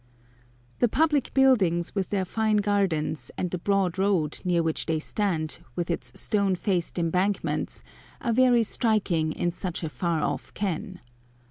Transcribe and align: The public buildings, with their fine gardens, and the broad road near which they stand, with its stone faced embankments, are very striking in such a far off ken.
The 0.79 0.87
public 0.87 1.31
buildings, 1.35 1.93
with 1.93 2.09
their 2.09 2.25
fine 2.25 2.57
gardens, 2.57 3.29
and 3.37 3.51
the 3.51 3.59
broad 3.59 3.99
road 3.99 4.41
near 4.43 4.63
which 4.63 4.87
they 4.87 4.97
stand, 4.97 5.59
with 5.75 5.91
its 5.91 6.11
stone 6.19 6.55
faced 6.55 6.97
embankments, 6.97 7.83
are 8.19 8.33
very 8.33 8.63
striking 8.63 9.31
in 9.31 9.51
such 9.51 9.83
a 9.83 9.89
far 9.89 10.23
off 10.23 10.51
ken. 10.55 11.01